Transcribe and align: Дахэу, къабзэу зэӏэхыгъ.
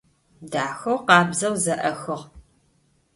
Дахэу, 0.51 0.97
къабзэу 1.07 1.55
зэӏэхыгъ. 1.63 2.19